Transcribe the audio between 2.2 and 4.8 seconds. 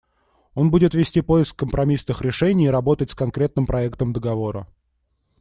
решений и работать с конкретным проектом договора.